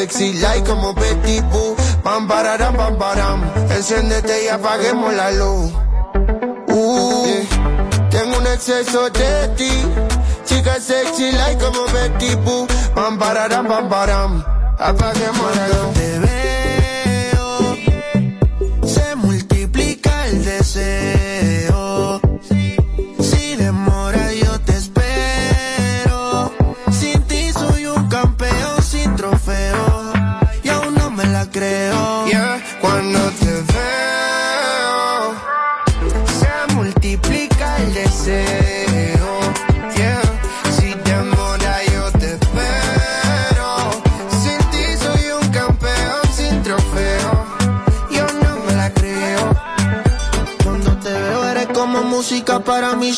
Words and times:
sexy, 0.00 0.32
like 0.40 0.64
como 0.64 0.94
Betty 0.94 1.40
Boo. 1.52 1.76
Pam, 2.02 2.26
pararam, 2.26 2.74
pam, 2.74 2.96
param. 2.96 3.40
Enciéndete 3.70 4.44
y 4.44 4.48
apaguemos 4.48 5.12
la 5.14 5.30
luz. 5.32 5.72
Uh. 6.68 7.44
Tengo 8.10 8.38
un 8.38 8.46
exceso 8.46 9.10
de 9.10 9.48
ti, 9.56 9.70
chica 10.46 10.80
sexy, 10.80 11.32
like 11.32 11.62
como 11.62 11.84
Betty 11.92 12.34
Boo. 12.44 12.66
Pam, 12.94 13.18
pararam, 13.18 13.66
pam, 13.66 13.88
param. 13.88 14.44
Apaguemos 14.78 15.56
la 15.56 15.68
luz. 15.68 16.49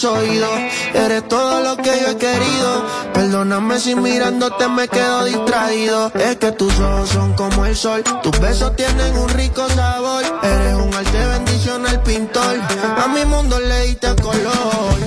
Eres 0.04 1.28
todo 1.28 1.60
lo 1.60 1.76
que 1.76 1.90
yo 2.00 2.08
he 2.08 2.16
querido. 2.16 2.84
Perdóname 3.14 3.78
si 3.78 3.94
mirándote 3.94 4.66
me 4.66 4.88
quedo 4.88 5.24
distraído. 5.26 6.10
Es 6.16 6.38
que 6.38 6.50
tus 6.50 6.76
ojos 6.80 7.08
son 7.10 7.34
como 7.34 7.64
el 7.66 7.76
sol. 7.76 8.02
Tus 8.20 8.36
besos 8.40 8.74
tienen 8.74 9.16
un 9.16 9.28
rico 9.28 9.68
sabor. 9.68 10.24
Eres 10.42 10.74
un 10.74 10.92
arte 10.92 11.24
bendición 11.26 11.86
al 11.86 12.02
pintor. 12.02 12.56
A 12.96 13.06
mi 13.14 13.24
mundo 13.26 13.60
le 13.60 13.82
diste 13.82 14.08
color. 14.16 14.98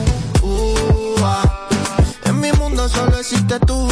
Uh, 0.41 1.16
ah. 1.23 1.67
En 2.23 2.39
mi 2.39 2.53
mundo 2.53 2.88
solo 2.88 3.17
existe 3.17 3.59
tu 3.59 3.89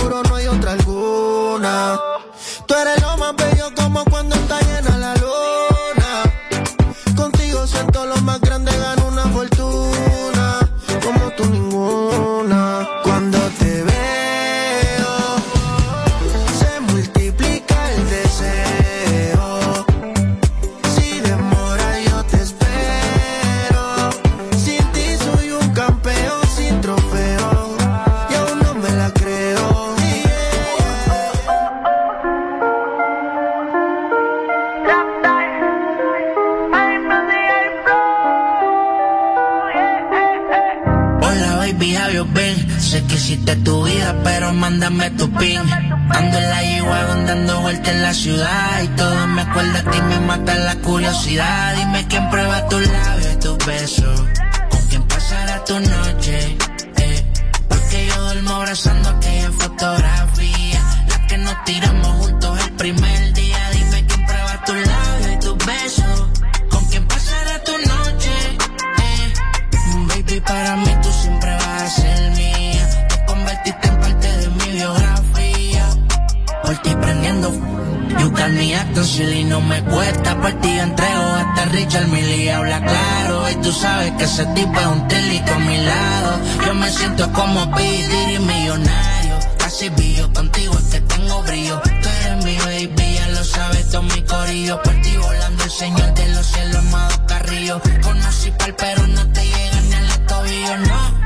sabes 83.73 84.11
que 84.17 84.23
ese 84.23 84.45
tipo 84.47 84.79
es 84.79 84.85
un 84.85 85.07
tilito 85.07 85.53
a 85.53 85.59
mi 85.59 85.77
lado. 85.77 86.39
Yo 86.65 86.73
me 86.75 86.89
siento 86.91 87.31
como 87.33 87.71
Peter 87.71 88.29
y 88.29 88.39
millonario. 88.39 89.39
Casi 89.57 89.89
billo, 89.89 90.31
contigo 90.33 90.73
es 90.77 90.85
que 90.85 91.01
tengo 91.01 91.43
brillo. 91.43 91.81
Tú 91.81 92.09
eres 92.09 92.45
mi 92.45 92.57
baby, 92.57 93.13
ya 93.15 93.27
lo 93.29 93.43
sabes, 93.43 93.89
todo 93.89 94.03
mi 94.03 94.21
corillo. 94.23 94.81
Por 94.81 94.93
ti 95.01 95.17
volando 95.17 95.63
el 95.63 95.71
señor 95.71 96.13
de 96.13 96.27
los 96.29 96.45
cielos, 96.45 96.75
amado 96.77 97.25
Carrillo. 97.25 97.81
Conocí 98.01 98.51
pa'l 98.51 98.75
pero 98.75 99.07
no 99.07 99.27
te 99.31 99.45
llega 99.45 99.81
ni 99.81 99.93
a 99.93 100.01
los 100.01 100.25
tobillos, 100.27 100.79
no. 100.87 101.23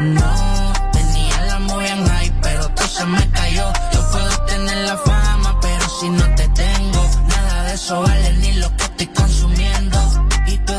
No, 0.00 0.72
tenía 0.92 1.40
la 1.46 1.58
muy 1.60 1.86
en 1.86 2.06
high, 2.06 2.32
pero 2.42 2.68
todo 2.70 2.88
se 2.88 3.04
me 3.04 3.30
cayó. 3.30 3.72
Yo 3.92 4.10
puedo 4.10 4.44
tener 4.46 4.76
la 4.78 4.96
fama, 4.96 5.58
pero 5.60 5.88
si 6.00 6.08
no 6.10 6.34
te 6.34 6.48
tengo, 6.48 7.10
nada 7.28 7.64
de 7.64 7.74
eso 7.74 8.02
vale 8.02 8.32
ni 8.32 8.52
lo 8.54 8.76
que 8.76 8.83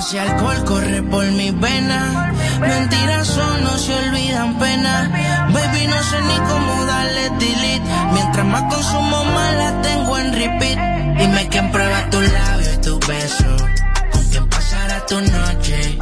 ese 0.05 0.19
alcohol 0.19 0.63
corre 0.65 1.01
por 1.01 1.25
mis 1.31 1.59
venas. 1.59 2.31
Mentiras 2.59 3.27
son, 3.27 3.63
no 3.63 3.75
se 3.77 3.91
olvidan 3.93 4.59
pena. 4.59 5.09
Baby, 5.51 5.87
no 5.87 6.03
sé 6.03 6.21
ni 6.21 6.37
cómo 6.47 6.85
darle 6.85 7.29
delete. 7.39 7.89
Mientras 8.13 8.45
más 8.45 8.63
consumo, 8.71 9.23
más 9.25 9.55
la 9.55 9.81
tengo 9.81 10.17
en 10.19 10.33
repeat. 10.33 11.17
Dime 11.17 11.47
quién 11.49 11.71
prueba 11.71 12.09
tus 12.11 12.31
labios 12.31 12.73
y 12.75 12.81
tus 12.81 13.07
besos. 13.07 13.61
Con 14.11 14.23
quién 14.29 14.47
pasará 14.47 15.05
tu 15.07 15.19
noche. 15.21 15.97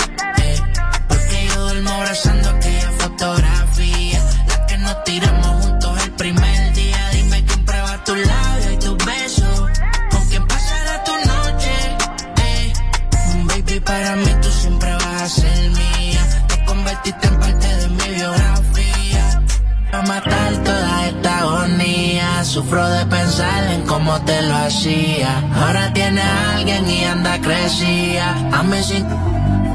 Te 24.21 24.41
lo 24.43 24.55
hacía. 24.55 25.43
Ahora 25.55 25.91
tiene 25.93 26.21
a 26.21 26.55
alguien 26.55 26.89
y 26.89 27.03
anda 27.05 27.39
crecía. 27.41 28.31
A 28.51 28.63
mí 28.63 28.77
sí, 28.83 29.03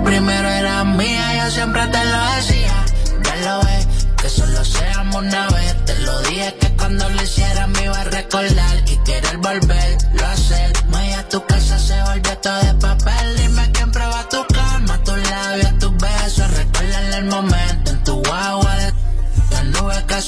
primero 0.05 0.49
era 0.49 0.85
mía, 0.85 1.45
yo 1.45 1.51
siempre 1.51 1.87
te 1.89 2.05
lo 2.05 2.21
decía. 2.37 2.85
Ya 3.25 3.37
lo 3.37 3.65
ves, 3.65 3.87
que 4.17 4.29
solo 4.29 4.65
seamos 4.65 5.17
una 5.17 5.49
vez. 5.49 5.85
Te 5.85 5.99
lo 6.01 6.21
dije 6.23 6.55
que 6.61 6.69
cuando 6.77 7.09
lo 7.09 7.23
hiciera 7.23 7.67
me 7.67 7.85
iba 7.85 8.01
a 8.01 8.05
recordar 8.05 8.77
y 8.87 8.97
querer 9.05 9.37
volver, 9.39 9.99
lo 10.15 10.27
hacer. 10.27 10.73
a 11.19 11.29
tu 11.29 11.45
casa 11.47 11.79
se 11.79 12.01
volvió 12.03 12.39
todo 12.39 12.61
de 12.61 12.75
papel. 12.75 13.37
Dime 13.37 13.71
quién 13.73 13.91
prueba 13.91 14.29
tu 14.29 14.45
calma, 14.47 14.99
tus 15.05 15.19
labios, 15.31 15.79
tus 15.79 15.97
besos. 15.97 16.51
Recuérdale 16.57 17.17
el 17.17 17.25
momento 17.25 17.91
en 17.91 18.05
tu 18.05 18.23
agua 18.33 18.77
de 18.77 18.93
la 19.51 19.63
nube 19.65 20.05
que 20.07 20.23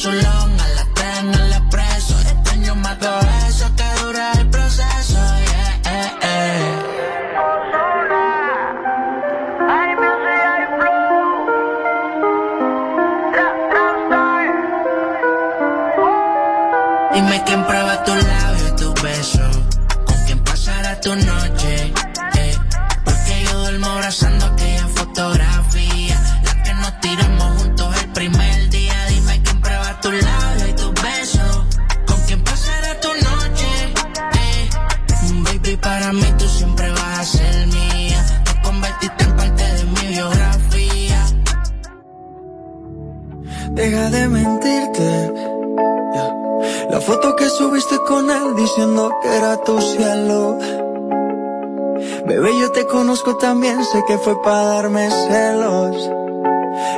que 54.10 54.18
fue 54.18 54.42
para 54.42 54.64
darme 54.64 55.08
celos. 55.08 56.10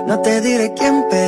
No 0.06 0.18
te 0.22 0.40
diré 0.40 0.72
quién, 0.72 1.04
pero 1.10 1.21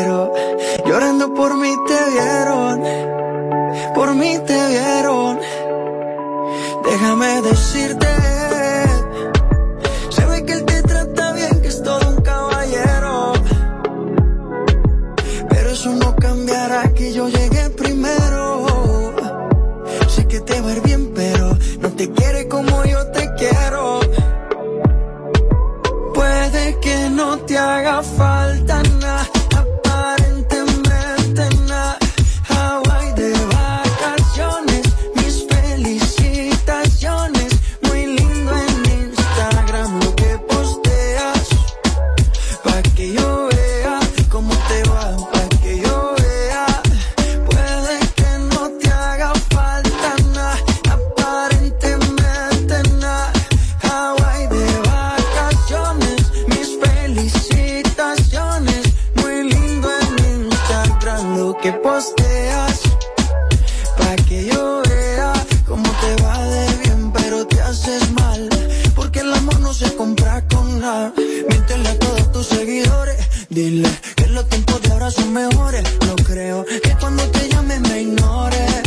Míntele 71.48 71.88
a 71.88 71.98
todos 71.98 72.32
tus 72.32 72.46
seguidores. 72.46 73.16
Dile 73.48 73.88
que 74.16 74.26
los 74.28 74.48
tiempos 74.48 74.82
de 74.82 74.92
ahora 74.92 75.10
son 75.10 75.32
mejores. 75.32 75.84
No 76.06 76.16
creo 76.16 76.64
que 76.64 76.96
cuando 77.00 77.22
te 77.30 77.48
llames 77.48 77.80
me 77.80 78.02
ignores. 78.02 78.82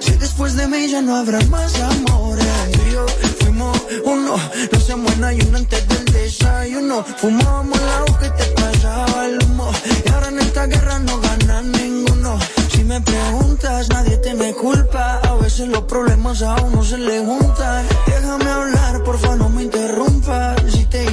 Si 0.00 0.12
después 0.12 0.56
de 0.56 0.66
mí 0.66 0.88
ya 0.88 1.00
no 1.02 1.16
habrá 1.16 1.40
más 1.46 1.78
amores. 1.80 2.46
Y 2.86 2.92
yo 2.92 3.06
fuimos 3.40 3.78
uno, 4.04 4.36
no 4.72 4.80
se 4.80 4.96
muera 4.96 5.32
y 5.34 5.40
uno 5.42 5.58
antes 5.58 5.86
del 5.88 6.04
desayuno. 6.06 7.04
Fumábamos 7.18 7.80
la 7.80 8.04
hoja 8.04 8.26
y 8.26 8.30
te 8.30 8.46
pasaba 8.60 9.26
el 9.26 9.38
humo. 9.44 9.70
Y 10.04 10.10
ahora 10.10 10.28
en 10.28 10.38
esta 10.40 10.66
guerra 10.66 10.98
no 10.98 11.20
gana 11.20 11.62
ninguno. 11.62 12.38
Si 12.72 12.84
me 12.84 13.00
preguntas, 13.00 13.88
nadie 13.90 14.16
te 14.18 14.34
me 14.34 14.52
culpa. 14.54 15.20
A 15.22 15.34
veces 15.34 15.68
los 15.68 15.82
problemas 15.84 16.42
a 16.42 16.56
uno 16.62 16.82
se 16.82 16.98
le 16.98 17.20
juntan. 17.24 17.86
Déjame 18.06 18.50
hablar, 18.50 19.02
porfa, 19.04 19.36
no 19.36 19.48
me 19.48 19.64
interrumpas 19.64 20.59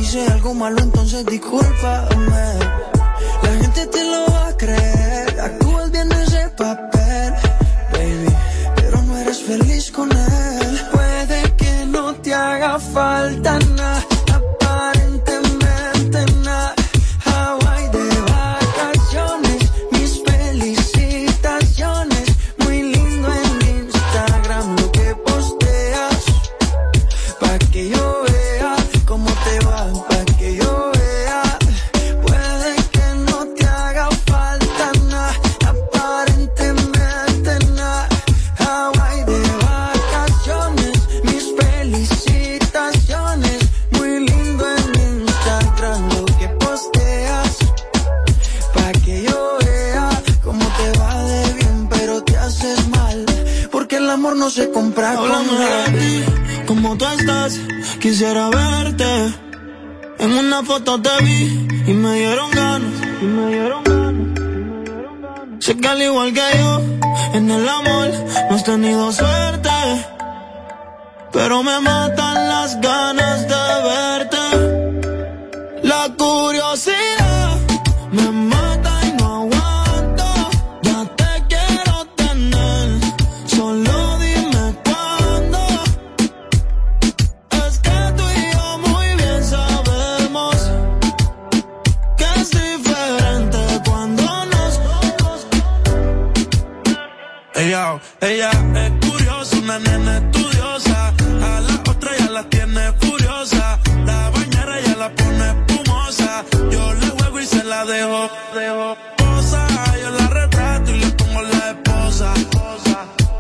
hice 0.08 0.26
algo 0.32 0.54
malo, 0.54 0.80
entonces 0.80 1.26
discúlpame. 1.26 2.48
La 3.44 3.50
gente 3.62 3.88
te 3.88 4.04
lo 4.06 4.26
va 4.32 4.48
a 4.48 4.58
creer, 4.58 5.40
actúas 5.40 5.92
bien 5.92 6.10
ese 6.14 6.50
papel, 6.56 7.34
baby, 7.92 8.36
pero 8.76 9.02
no 9.02 9.18
eres 9.18 9.40
feliz 9.40 9.92
con 9.92 10.10
él. 10.10 10.82
Puede 10.94 11.56
que 11.58 11.86
no 11.88 12.16
te 12.16 12.34
haga 12.34 12.80
falta 12.80 13.60
nada 13.60 13.77
pero 71.58 71.64
me 71.64 71.80
matan 71.80 72.50
las 72.50 72.80
ganas 72.82 73.48
de 73.48 73.66
verte. 73.90 74.44
La 75.84 76.10
curiosidad 76.18 77.58
me 78.12 78.32
mata 78.32 78.92
y 79.08 79.12
no 79.14 79.26
aguanto. 79.42 80.26
Ya 80.84 81.06
te 81.16 81.44
quiero 81.48 82.06
tener, 82.16 83.00
solo 83.46 84.18
dime 84.20 84.76
cuándo. 84.86 85.60
Es 87.66 87.80
que 87.80 87.98
tú 88.18 88.24
y 88.36 88.52
yo 88.54 88.78
muy 88.90 89.08
bien 89.16 89.44
sabemos 89.44 90.56
que 92.18 92.26
es 92.42 92.50
diferente 92.52 93.60
cuando 93.86 94.24
nos. 94.46 94.80
Ella, 97.56 98.00
ella 98.22 98.52
es 98.76 98.92
curiosa, 99.08 99.58
una 99.58 99.80
nena 99.80 100.18
estudiosa 100.18 101.14
a 101.42 101.60
la 101.62 101.76
otra 101.90 102.18
ya 102.18 102.30
la 102.30 102.44
tiene 102.44 102.94
furiosa. 103.00 103.80
La 104.06 104.30
bañera 104.30 104.82
ya 104.82 104.96
la 104.96 105.10
pone 105.16 105.50
espumosa. 105.52 106.44
Yo 106.72 106.94
le 106.94 107.08
juego 107.10 107.40
y 107.40 107.46
se 107.46 107.64
la 107.64 107.86
dejo. 107.86 108.30
dejo. 108.56 108.98
Posa, 109.18 109.68
yo 110.02 110.10
la 110.12 110.28
retrato 110.28 110.92
y 110.92 111.00
le 111.00 111.08
pongo 111.12 111.42
la 111.42 111.72
esposa. 111.72 112.34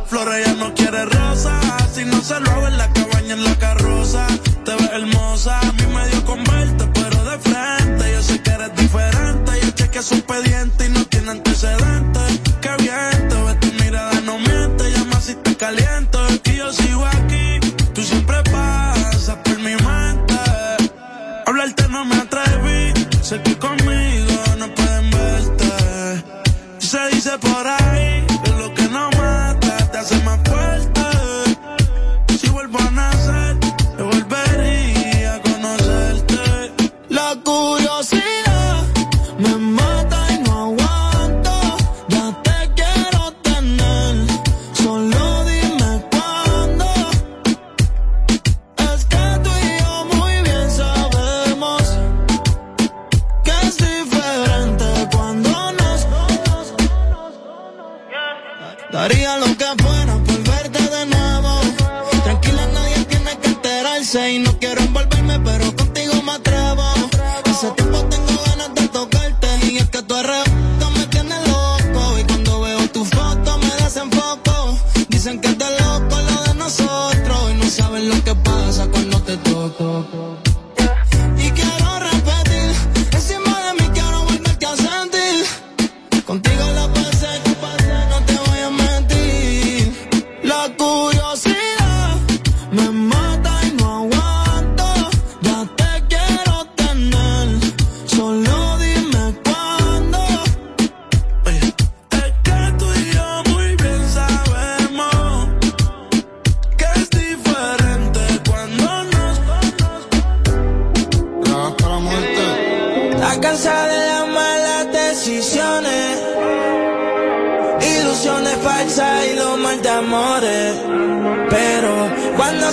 Flores 0.08 0.46
ya 0.46 0.54
no 0.54 0.74
quiere 0.74 1.06
rosa. 1.06 1.60
Si 1.94 2.06
no 2.06 2.22
se 2.22 2.39
lo 2.39 2.51
hago 2.51 2.68
en 2.68 2.77
la 2.77 2.92
cabaña, 2.94 3.34
en 3.34 3.44
la 3.44 3.56
carroza. 3.56 4.27
Te 4.66 4.72
ves 4.75 4.92
hermosa, 4.94 5.60
a 5.60 5.72
mí 5.74 5.86
me 5.88 6.08
dio 6.10 6.24
con 6.25 6.44
verte, 6.44 6.88
pero 6.94 7.24
de 7.24 7.38
frente. 7.39 8.12
Yo 8.13 8.22
sé 8.22 8.42
que 8.42 8.50
eres 8.51 8.75
diferente. 8.75 9.51
Yo 9.62 9.72
cheque 9.72 10.01
su 10.01 10.16
expediente 10.16 10.87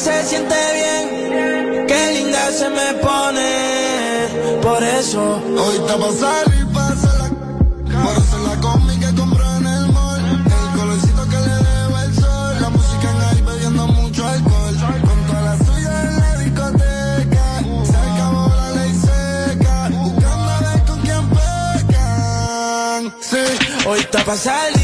se 0.05 0.25
siente 0.25 0.55
bien, 0.81 1.87
qué 1.87 2.13
linda 2.13 2.51
se 2.53 2.69
me 2.69 2.89
pone. 3.01 4.61
Por 4.63 4.83
eso, 4.83 5.43
hoy 5.63 5.77
está 5.77 5.97
pa' 5.97 6.13
salir, 6.13 6.67
pasa 6.75 7.09
la. 7.19 7.25
La 8.45 8.61
combi 8.61 8.97
que 8.99 9.15
compró 9.15 9.57
en 9.57 9.67
el 9.67 9.87
mall. 9.93 10.25
El 10.27 10.79
colorcito 10.79 11.23
que 11.31 11.37
le 11.47 11.57
deba 11.69 12.05
el 12.05 12.15
sol. 12.15 12.55
La 12.61 12.69
música 12.69 13.07
en 13.15 13.21
ahí 13.29 13.43
bebiendo 13.43 13.87
mucho 13.87 14.27
alcohol. 14.29 14.77
Con 15.09 15.19
toda 15.27 15.43
la 15.49 15.57
suya 15.65 16.03
en 16.03 16.21
la 16.21 16.33
discoteca. 16.43 17.47
Se 17.91 17.97
acabó 17.97 18.43
la 18.61 18.71
ley 18.77 18.93
seca. 19.07 19.89
Buscando 19.91 20.51
a 20.51 20.61
ver 20.61 20.81
con 20.89 20.99
quién 21.07 21.23
pecan. 21.39 23.01
Sí, 23.31 23.45
hoy 23.89 24.01
está 24.01 24.25
pa' 24.25 24.37
salir. 24.37 24.84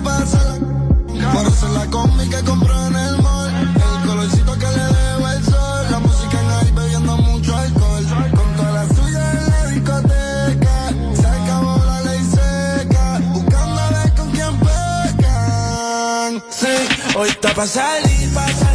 Hoy 17.21 17.29
está 17.29 17.53
pa' 17.53 17.67
salir, 17.67 18.33
pa' 18.33 18.47
salir. 18.47 18.70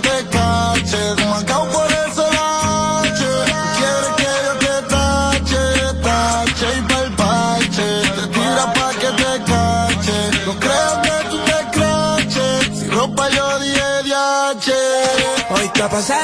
que 0.00 0.08
te 0.08 0.28
cache, 0.28 1.26
marcado 1.26 1.68
por 1.70 1.86
el 1.86 2.12
solache. 2.12 3.30
Quiere 3.78 4.08
que 4.18 4.30
yo 4.44 4.54
te 4.64 4.74
tache, 4.94 5.62
tache 6.02 6.66
y 6.76 6.82
palpache. 6.82 7.88
Te 8.16 8.26
tira 8.28 8.72
pa' 8.74 8.92
que 9.00 9.10
te 9.22 9.32
cache, 9.50 10.16
no 10.46 10.52
creo 10.58 11.02
que 11.02 11.16
tú 11.30 11.38
te 11.44 11.78
craches. 11.78 12.78
Si 12.78 12.88
ropa 12.88 13.28
yo 13.30 13.58
dije 13.60 14.02
de 14.04 14.14
Hoy 15.50 15.68
te 15.72 15.82
ha 15.82 15.88
pasado 15.88 16.15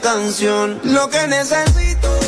canción. 0.00 0.80
Lo 0.84 1.08
que 1.08 1.26
necesito 1.28 2.19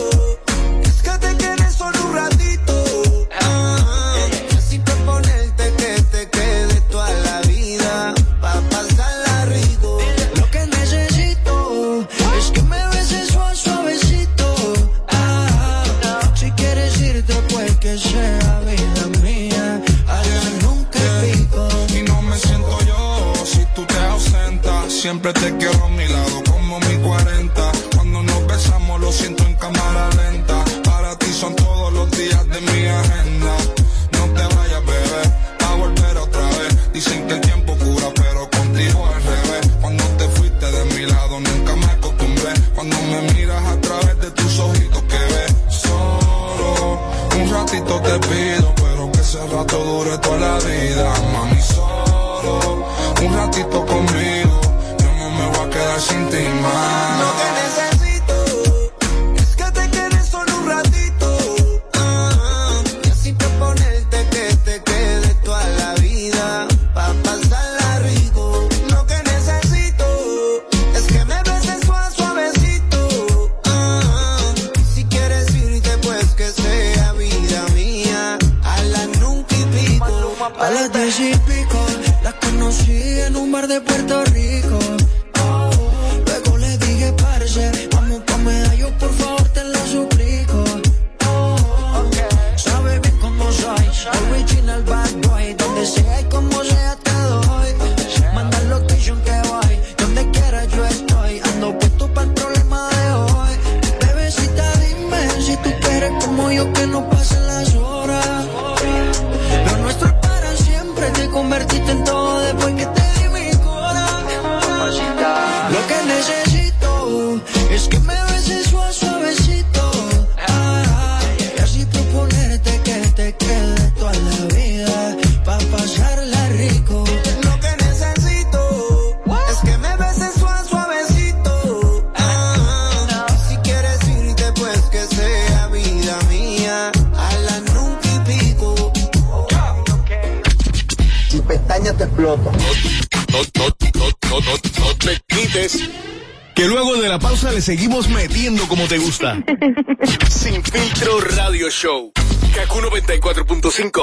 seguimos 147.63 148.09
metiendo 148.09 148.67
como 148.67 148.89
te 148.89 148.99
gusta. 148.99 149.43
Sin 150.29 150.63
filtro 150.65 151.21
radio 151.21 151.71
show. 151.71 152.13
Kaku 152.55 152.81
94.5. 152.81 154.03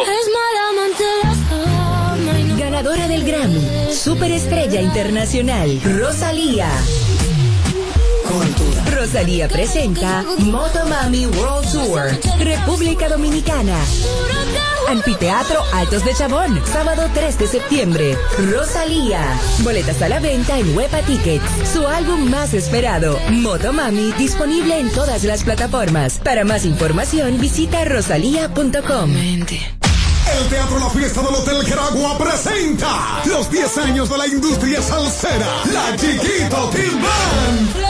Ganadora 2.57 3.07
del 3.07 3.25
Grammy, 3.25 3.93
Superestrella 3.93 4.81
Internacional, 4.81 5.81
Rosalía. 5.83 6.69
Rosalía 8.95 9.47
presenta 9.47 10.23
Motomami 10.37 11.25
World 11.25 11.71
Tour, 11.71 12.11
República 12.39 13.09
Dominicana. 13.09 13.75
Anfiteatro 14.87 15.59
Altos 15.73 16.05
de 16.05 16.13
Chabón, 16.13 16.61
sábado 16.71 17.09
3 17.13 17.39
de 17.39 17.47
septiembre. 17.47 18.17
Rosalía. 18.51 19.21
Boletas 19.59 20.01
a 20.03 20.09
la 20.09 20.19
venta 20.19 20.59
en 20.59 20.77
Huepa 20.77 20.99
Tickets. 21.01 21.43
Su 21.73 21.87
álbum 21.87 22.29
más 22.29 22.53
esperado, 22.53 23.19
Motomami, 23.31 24.11
disponible 24.13 24.79
en 24.79 24.91
todas 24.91 25.23
las 25.23 25.43
plataformas. 25.43 26.19
Para 26.19 26.45
más 26.45 26.65
información, 26.65 27.39
visita 27.39 27.83
rosalía.com. 27.85 29.11
El 29.11 30.47
Teatro 30.49 30.77
La 30.77 30.89
Fiesta 30.91 31.21
del 31.21 31.33
Hotel 31.33 31.65
Geragua 31.65 32.17
presenta 32.19 33.21
los 33.25 33.49
10 33.49 33.77
años 33.79 34.09
de 34.09 34.17
la 34.17 34.27
industria 34.27 34.81
salsera, 34.81 35.47
La 35.73 35.95
Chiquito 35.95 36.69
Timbán 36.69 37.88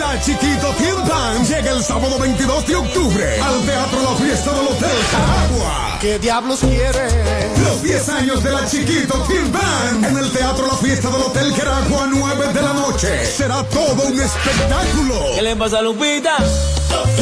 La 0.00 0.20
Chiquito 0.20 0.74
Tiendan 0.76 1.44
llega 1.46 1.70
el 1.70 1.82
sábado 1.84 2.18
22 2.18 2.66
de 2.66 2.74
octubre 2.74 3.40
al 3.40 3.62
Teatro 3.62 4.02
La 4.02 4.16
Fiesta 4.16 4.52
del 4.52 4.66
Hotel 4.66 4.96
Caragua. 5.12 5.98
¿Qué 6.00 6.18
diablos 6.18 6.60
quieres? 6.60 7.14
Los 7.62 7.82
10 7.82 8.08
años 8.08 8.42
de 8.42 8.50
la 8.50 8.66
Chiquito 8.66 9.14
Tiendan 9.28 10.04
en 10.04 10.16
el 10.16 10.32
Teatro 10.32 10.66
La 10.66 10.74
Fiesta 10.74 11.10
del 11.10 11.22
Hotel 11.22 11.54
Caragua, 11.54 12.08
9 12.10 12.52
de 12.52 12.62
la 12.62 12.72
noche. 12.72 13.24
Será 13.24 13.62
todo 13.64 14.08
un 14.08 14.20
espectáculo. 14.20 15.32
¿Qué 15.34 15.42
le 15.42 15.54
pasa 15.54 15.78
a 15.78 15.82
Lupita? 15.82 16.36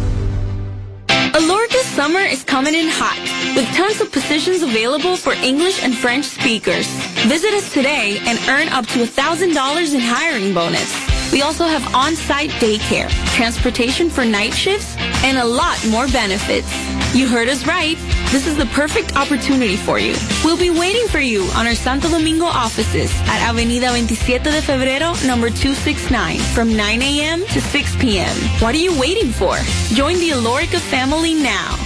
Alorca 1.35 1.79
summer 1.95 2.21
is 2.21 2.43
coming 2.43 2.75
in 2.75 2.89
hot, 2.89 3.19
with 3.55 3.67
tons 3.77 4.01
of 4.01 4.11
positions 4.11 4.63
available 4.63 5.17
for 5.17 5.35
English 5.35 5.83
and 5.85 5.95
French 5.95 6.25
speakers. 6.25 6.89
Visit 7.27 7.53
us 7.55 7.73
today 7.73 8.19
and 8.27 8.39
earn 8.49 8.69
up 8.69 8.87
to 8.89 9.01
$1,000 9.01 9.95
in 9.95 10.01
hiring 10.01 10.55
bonus. 10.55 11.08
We 11.33 11.43
also 11.43 11.65
have 11.65 11.95
on-site 11.95 12.51
daycare, 12.53 13.11
transportation 13.37 14.09
for 14.09 14.25
night 14.25 14.55
shifts, 14.55 14.97
and 15.23 15.39
a 15.39 15.45
lot 15.45 15.79
more 15.89 16.09
benefits. 16.09 16.73
You 17.15 17.29
heard 17.29 17.49
us 17.49 17.67
right. 17.67 17.97
This 18.33 18.47
is 18.47 18.57
the 18.57 18.67
perfect 18.67 19.17
opportunity 19.17 19.77
for 19.77 19.99
you. 19.99 20.15
We'll 20.45 20.59
be 20.59 20.71
waiting 20.71 21.07
for 21.09 21.21
you 21.21 21.43
on 21.55 21.67
our 21.67 21.75
Santo 21.75 22.09
Domingo 22.09 22.45
offices 22.45 23.11
at 23.27 23.49
Avenida 23.49 23.89
27 23.89 24.53
de 24.53 24.61
Febrero, 24.61 25.15
number 25.27 25.49
269, 25.49 26.39
from 26.55 26.77
9 26.77 27.03
a.m. 27.03 27.41
to 27.47 27.61
6 27.61 27.97
p.m. 27.97 28.35
What 28.61 28.75
are 28.75 28.79
you 28.79 28.99
waiting 28.99 29.31
for? 29.31 29.57
Join 29.95 30.17
the 30.19 30.31
Alorica 30.31 30.79
family 30.79 31.35
now. 31.35 31.77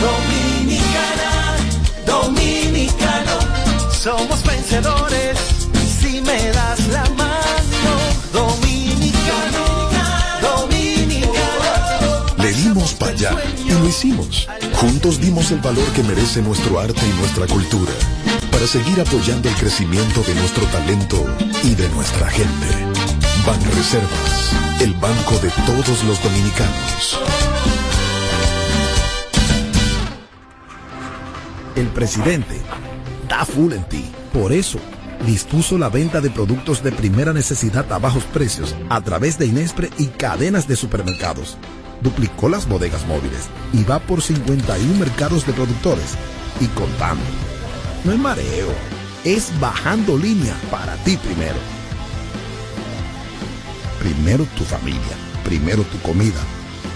Dominicana, 0.00 1.58
dominicano, 2.06 3.90
somos 3.90 4.42
vencedores 4.42 5.38
si 6.00 6.20
me 6.20 6.52
das 6.52 6.88
la 6.88 7.17
y 13.20 13.72
lo 13.72 13.88
hicimos. 13.88 14.46
Juntos 14.74 15.20
dimos 15.20 15.50
el 15.50 15.58
valor 15.58 15.84
que 15.92 16.04
merece 16.04 16.40
nuestro 16.40 16.78
arte 16.78 17.00
y 17.04 17.18
nuestra 17.18 17.46
cultura 17.46 17.92
para 18.52 18.64
seguir 18.66 19.00
apoyando 19.00 19.48
el 19.48 19.54
crecimiento 19.56 20.22
de 20.22 20.34
nuestro 20.36 20.64
talento 20.66 21.26
y 21.64 21.74
de 21.74 21.88
nuestra 21.90 22.28
gente. 22.28 22.66
Ban 23.44 23.60
Reservas, 23.76 24.52
el 24.80 24.94
banco 24.94 25.34
de 25.42 25.50
todos 25.66 26.04
los 26.04 26.22
dominicanos. 26.22 27.20
El 31.74 31.88
presidente 31.88 32.60
da 33.28 33.44
full 33.44 33.72
en 33.72 33.84
ti. 33.88 34.04
Por 34.32 34.52
eso, 34.52 34.78
dispuso 35.26 35.76
la 35.76 35.88
venta 35.88 36.20
de 36.20 36.30
productos 36.30 36.84
de 36.84 36.92
primera 36.92 37.32
necesidad 37.32 37.90
a 37.92 37.98
bajos 37.98 38.24
precios 38.24 38.76
a 38.88 39.00
través 39.00 39.38
de 39.38 39.46
Inespre 39.46 39.90
y 39.98 40.06
cadenas 40.06 40.68
de 40.68 40.76
supermercados. 40.76 41.56
Duplicó 42.00 42.48
las 42.48 42.68
bodegas 42.68 43.06
móviles 43.06 43.48
y 43.72 43.84
va 43.84 43.98
por 43.98 44.22
51 44.22 44.98
mercados 44.98 45.46
de 45.46 45.52
productores 45.52 46.16
y 46.60 46.66
contando. 46.68 47.24
No 48.04 48.12
es 48.12 48.18
mareo, 48.18 48.68
es 49.24 49.58
bajando 49.60 50.16
línea 50.16 50.54
para 50.70 50.94
ti 51.04 51.16
primero. 51.16 51.58
Primero 53.98 54.46
tu 54.56 54.64
familia, 54.64 55.16
primero 55.44 55.82
tu 55.82 55.98
comida, 56.02 56.40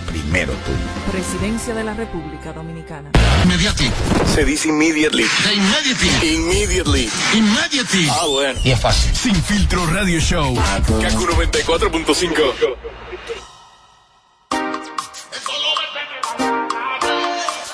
primero 0.06 0.52
tú. 0.52 1.10
Presidencia 1.10 1.74
de 1.74 1.82
la 1.82 1.94
República 1.94 2.52
Dominicana. 2.52 3.10
Immediately. 3.44 3.90
Se 4.32 4.44
dice 4.44 4.68
immediately. 4.68 5.26
Immediately. 5.52 6.34
Immediately. 6.36 7.10
Immediately. 7.34 8.08
Ah, 8.08 8.26
bueno. 8.28 8.60
Y 8.62 8.70
es 8.70 8.80
fácil. 8.80 9.14
Sin 9.16 9.34
filtro 9.34 9.84
radio 9.86 10.20
show. 10.20 10.54
Kaku 10.54 11.26
94.5. 11.26 12.32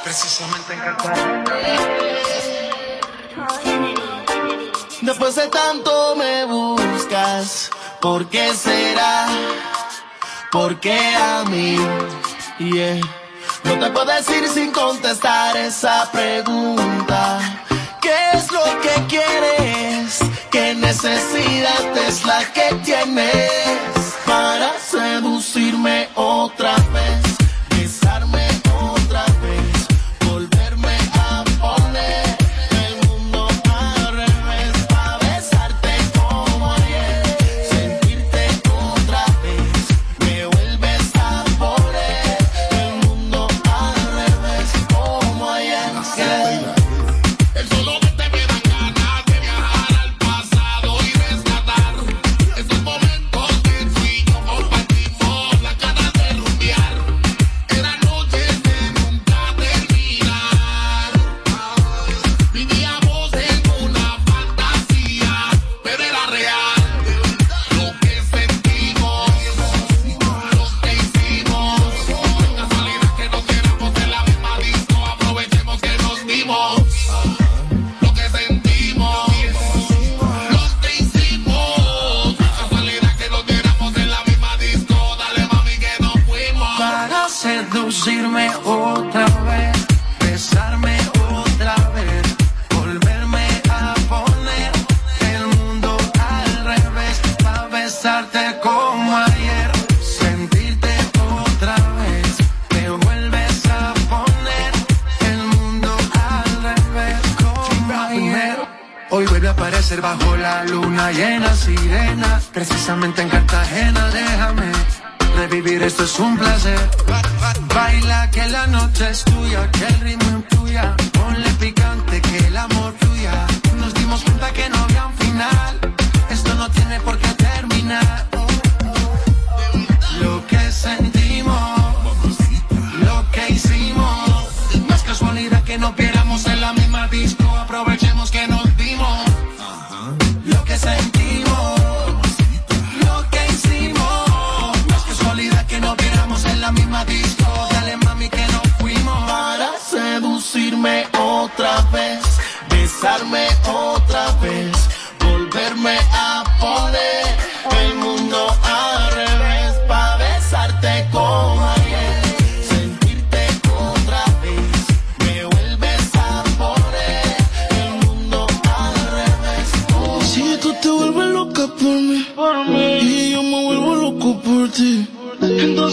Precisamente 0.09 0.73
en 0.73 0.81
Después 5.03 5.35
de 5.35 5.49
tanto 5.49 6.16
me 6.16 6.47
buscas, 6.47 7.68
¿por 8.01 8.27
qué 8.31 8.55
será? 8.55 9.27
¿Por 10.51 10.81
qué 10.81 10.99
a 11.14 11.44
mí? 11.44 11.77
No 13.64 13.79
te 13.79 13.90
puedo 13.90 14.07
decir 14.07 14.49
sin 14.49 14.73
contestar 14.73 15.55
esa 15.59 16.11
pregunta. 16.11 17.66
¿Qué 18.01 18.16
es 18.33 18.51
lo 18.51 18.64
que 18.81 19.05
quieres? 19.09 20.21
¿Qué 20.51 20.75
necesidad 20.75 21.99
es 22.09 22.25
la 22.25 22.51
que 22.55 22.75
tienes 22.83 24.14
para 24.25 24.73
seducirme 24.81 26.09
otra 26.14 26.77
vez? 26.94 27.47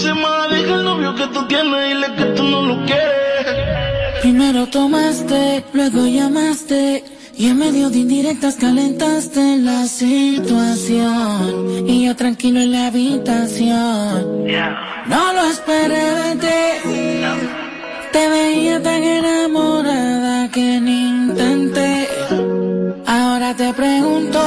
el 0.03 0.83
novio 0.83 1.15
que 1.15 1.27
tú 1.27 1.47
tienes 1.47 1.91
y 1.91 1.93
le 1.93 2.15
que 2.15 2.25
tú 2.35 2.43
no 2.43 2.61
lo 2.63 2.85
quieres. 2.85 4.21
Primero 4.21 4.67
tomaste, 4.67 5.63
luego 5.73 6.05
llamaste. 6.05 7.03
Y 7.37 7.47
en 7.47 7.57
medio 7.57 7.89
de 7.89 7.97
indirectas 7.97 8.55
calentaste 8.55 9.57
la 9.57 9.87
situación 9.87 11.83
Y 11.85 12.05
yo 12.05 12.15
tranquilo 12.15 12.61
en 12.61 12.71
la 12.71 12.87
habitación. 12.87 14.45
No 15.07 15.33
lo 15.33 15.43
esperé 15.49 16.11
de 16.15 16.35
ti. 16.35 16.57
Te 18.13 18.29
veía 18.29 18.81
tan 18.81 19.03
enamorada 19.03 20.49
que 20.49 20.79
ni 20.79 21.09
intenté 21.09 22.07
Ahora 23.05 23.53
te 23.53 23.73
pregunto 23.73 24.39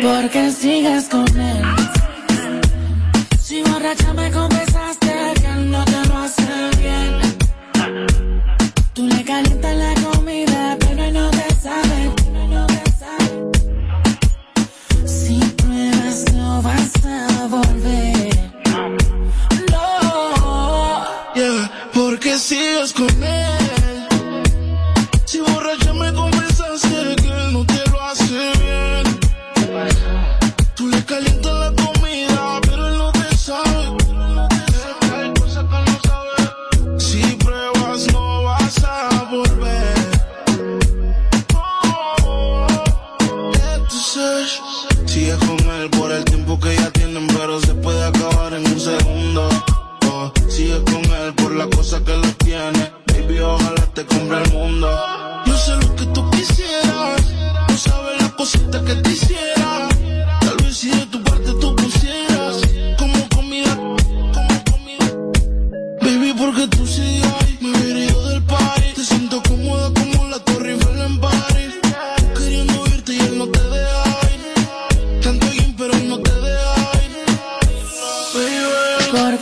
¿Por 0.00 0.30
qué 0.30 0.50
sigues 0.50 1.10
con 1.10 1.28
él? 1.38 1.81
Borracha 3.82 4.14
me 4.14 4.30
confesaste 4.30 5.12
que 5.40 5.48
no 5.66 5.84
te 5.84 6.08
lo 6.08 6.18
hace 6.18 6.70
bien. 6.78 7.20
Tú 8.94 9.08
le 9.08 9.24
calientas 9.24 9.76
la 9.76 9.94
comida, 9.94 10.76
pero 10.78 11.10
no 11.10 11.30
te 11.30 11.54
sabe. 11.60 12.12
Si 15.04 15.40
pruebas 15.56 16.32
no 16.32 16.62
vas 16.62 16.92
a 17.04 17.46
volver. 17.48 18.52
No. 19.72 21.34
Yeah, 21.34 21.90
porque 21.92 22.38
sigues 22.38 22.92
con 22.92 23.24
él. 23.24 23.51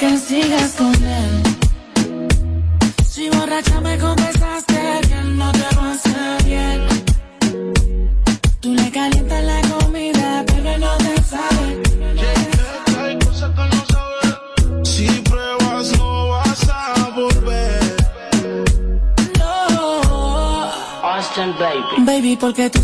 que 0.00 0.16
sigas 0.16 0.72
con 0.78 0.94
él. 0.94 1.42
Si 3.06 3.28
borracha 3.28 3.80
me 3.82 3.98
confesaste 3.98 4.80
que 5.08 5.20
no 5.40 5.52
te 5.52 5.76
va 5.76 5.88
a 5.88 5.92
hacer 5.92 6.42
bien. 6.44 6.80
Tú 8.60 8.74
le 8.74 8.90
calientas 8.90 9.44
la 9.44 9.60
comida, 9.68 10.44
pero 10.46 10.70
él 10.70 10.80
no 10.80 10.96
te 10.96 11.22
sabe. 11.22 11.82
Si 14.84 15.06
pruebas 15.28 15.98
no 15.98 16.28
vas 16.28 16.68
a 16.70 17.10
volver. 17.14 17.96
No. 19.38 20.70
Austin, 21.02 21.54
baby. 21.58 22.04
Baby, 22.06 22.36
porque 22.40 22.70
tú 22.70 22.79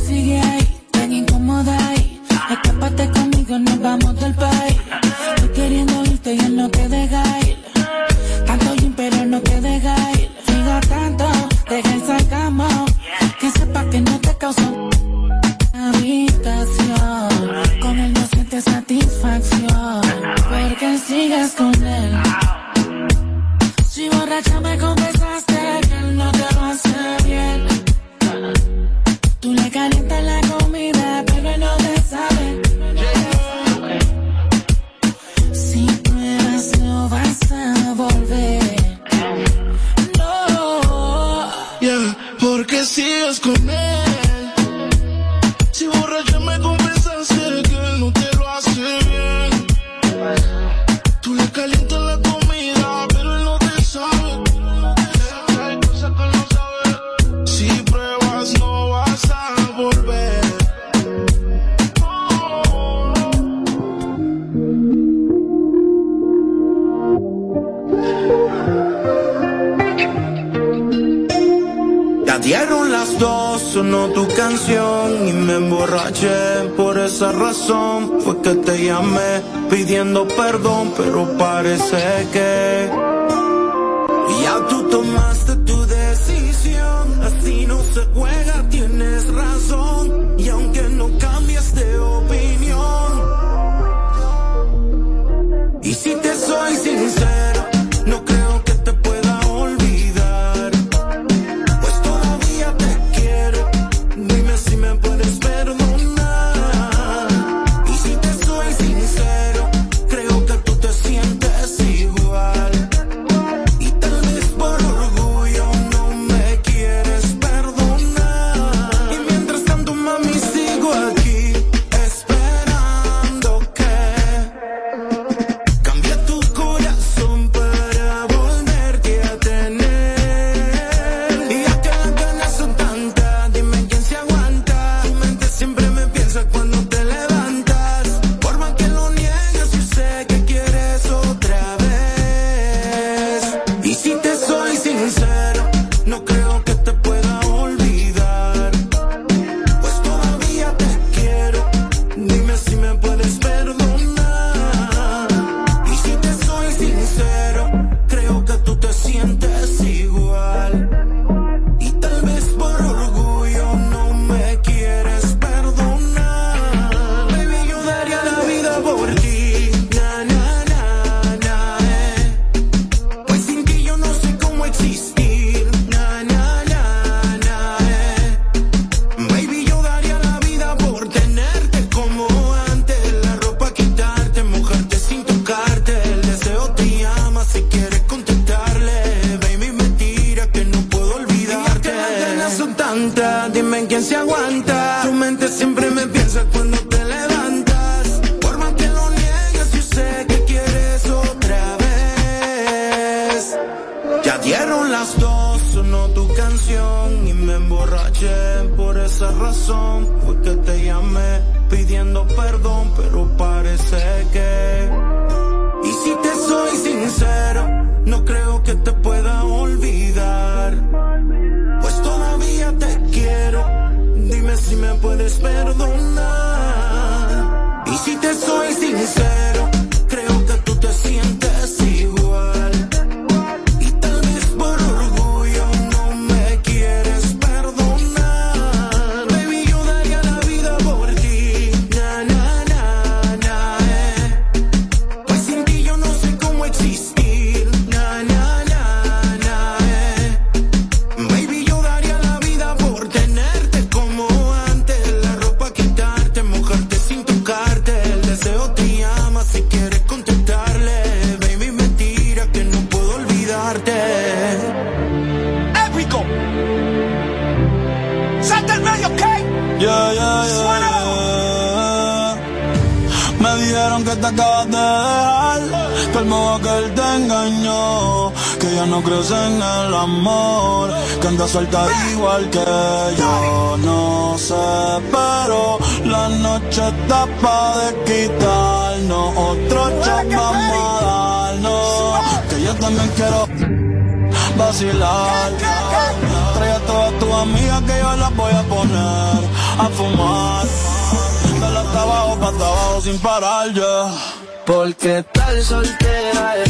Porque 304.66 305.24
tal 305.32 305.62
soltera 305.62 306.65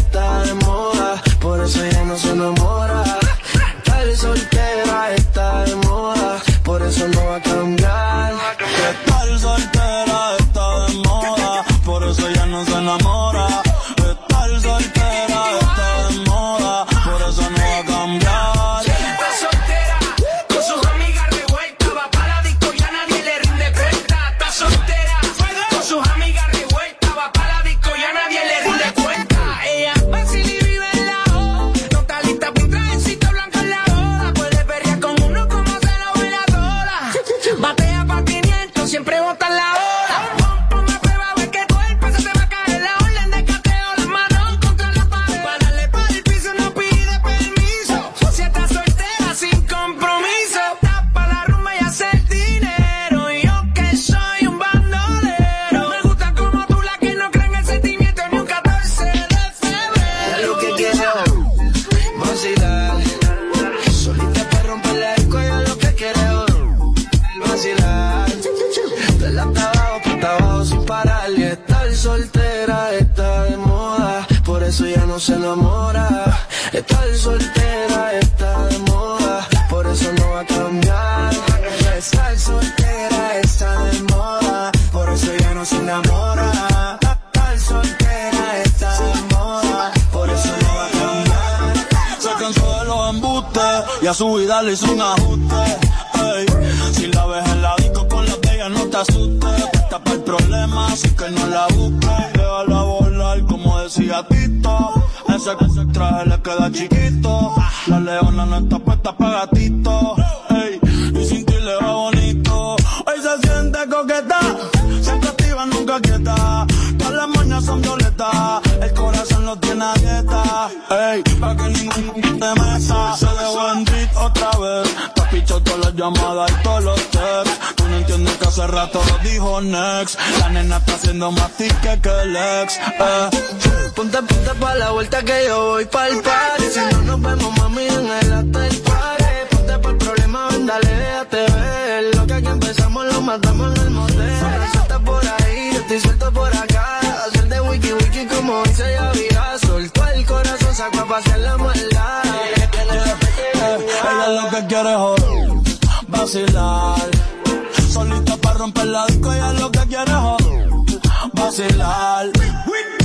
Solita 156.57 158.37
para 158.39 158.59
romper 158.59 158.87
la 158.87 159.07
disco, 159.07 159.31
ella 159.31 159.53
lo 159.53 159.71
que 159.71 159.81
quiere 159.81 160.11
es 160.11 160.99
vacilar. 161.35 162.31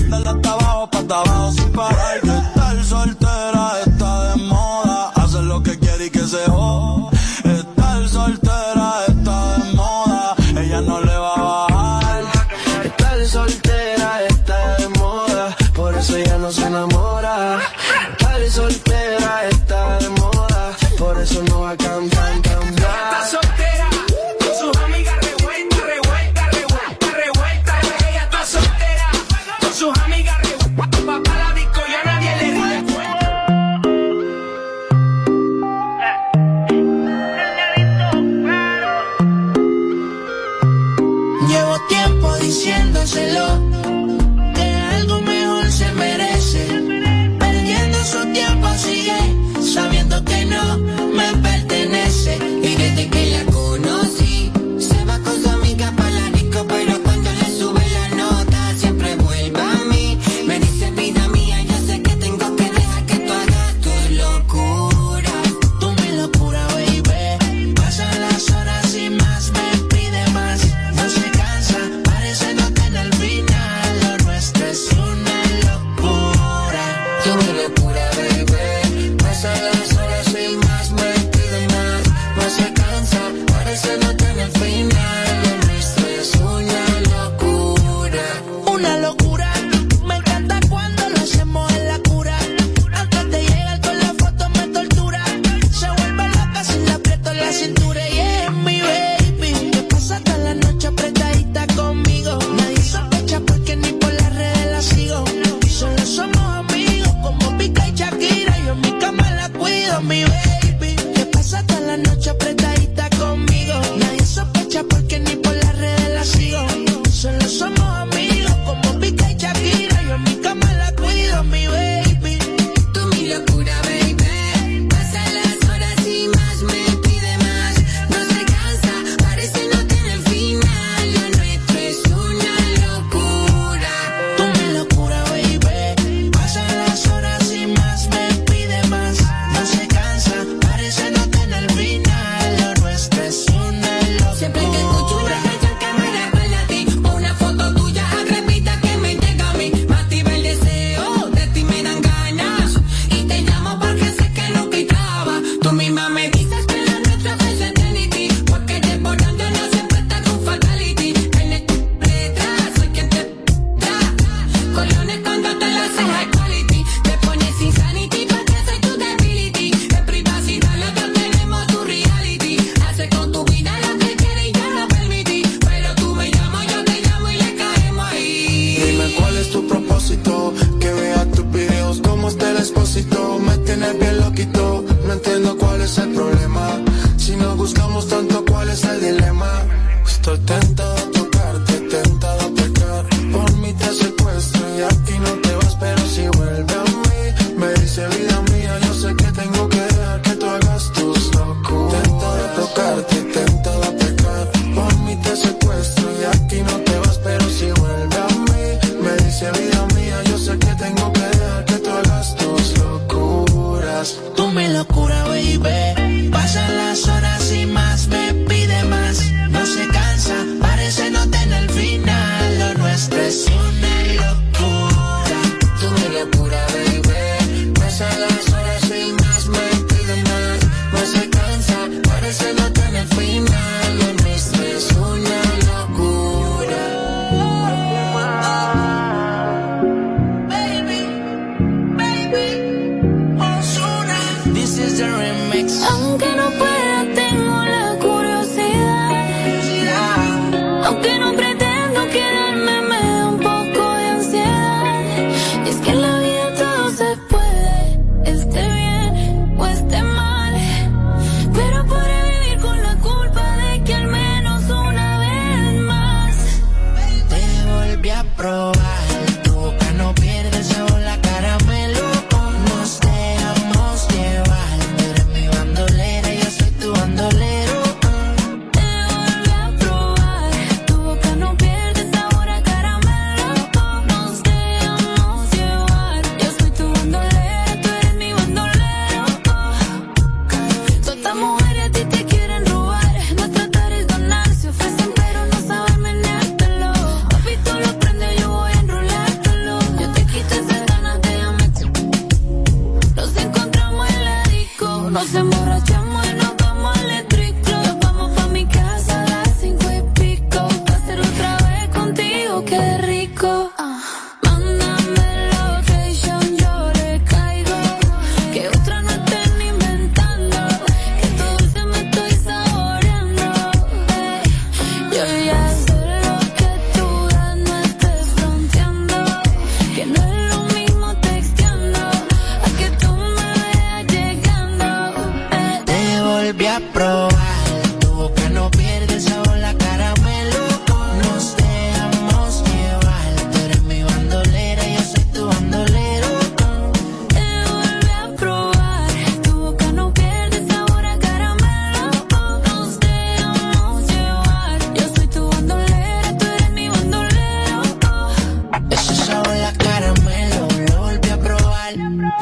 Dale 0.09 0.29
hasta 0.29 0.51
abajo, 0.53 0.89
para 0.89 1.19
abajo 1.19 1.51
sin 1.51 1.71
parar. 1.73 2.40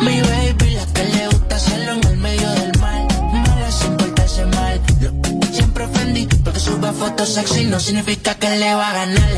Mi 0.01 0.21
baby, 0.21 0.71
la 0.75 0.85
que 0.93 1.03
le 1.03 1.27
gusta 1.27 1.55
hacerlo 1.55 1.91
en 1.93 2.07
el 2.07 2.17
medio 2.17 2.49
del 2.51 2.79
mal. 2.79 3.07
Mala 3.31 3.71
sin 3.71 3.97
portarse 3.97 4.45
mal. 4.45 4.81
Siempre 5.51 5.85
ofendí 5.85 6.27
porque 6.43 6.59
suba 6.59 6.93
fotos 6.93 7.29
sexy 7.33 7.65
no 7.65 7.79
significa 7.79 8.35
que 8.35 8.49
le 8.49 8.73
va 8.75 8.89
a 8.89 8.93
ganar. 8.93 9.29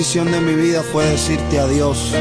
La 0.00 0.02
decisión 0.02 0.32
de 0.32 0.40
mi 0.40 0.54
vida 0.54 0.82
fue 0.82 1.04
decirte 1.04 1.58
adiós. 1.58 2.14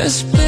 Just. 0.00 0.39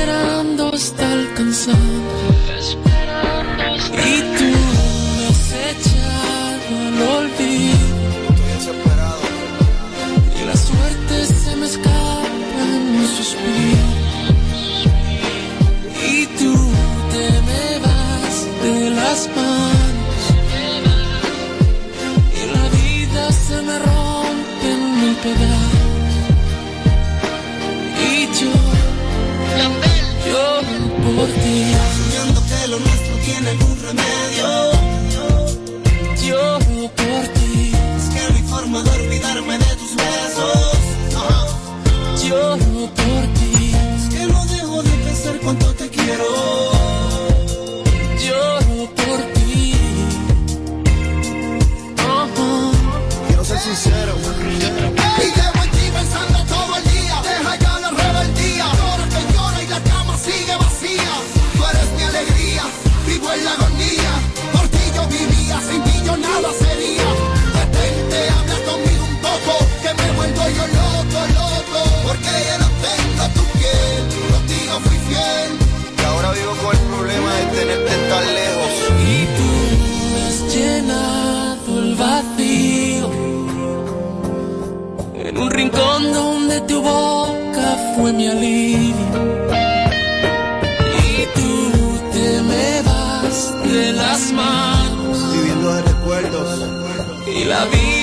medio 33.95 34.52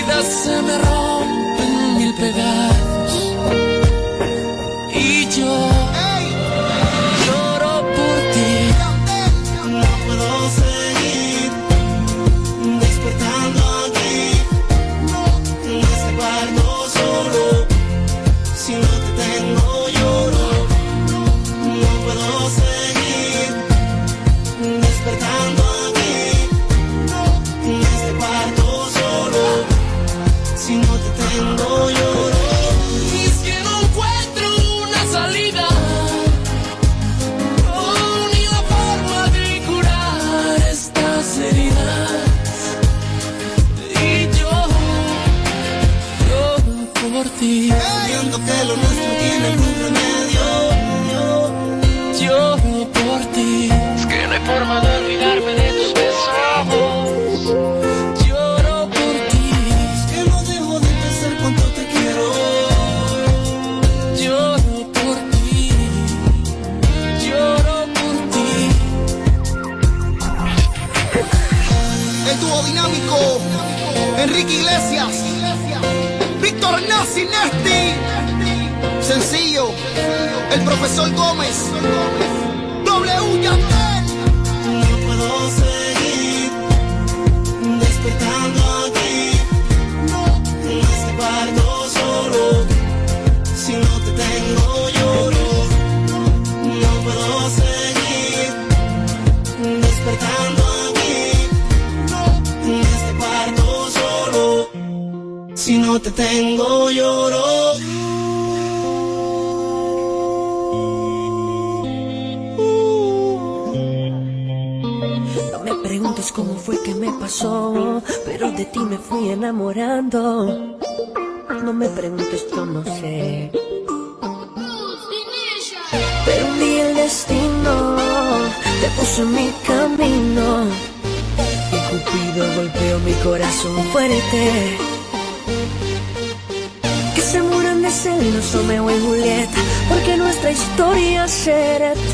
vida 0.09 0.23
se 0.23 0.61
me. 0.61 0.98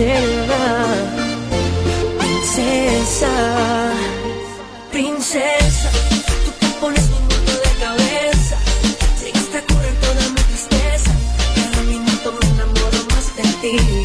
princesa, 0.05 0.93
princesa, 2.19 3.91
princesa. 4.91 5.89
Tú 6.45 6.51
te 6.59 6.67
pones 6.79 7.09
mi 7.09 7.19
mundo 7.19 7.51
de 7.63 7.71
cabeza, 7.83 8.57
llegaste 9.23 9.57
a 9.57 9.61
correr 9.61 9.95
toda 10.01 10.29
mi 10.29 10.41
tristeza. 10.41 11.11
Cada 11.55 11.81
minuto 11.83 12.33
me 12.39 12.47
enamoro 12.47 12.99
más 13.09 13.35
de 13.35 13.43
ti. 13.61 14.04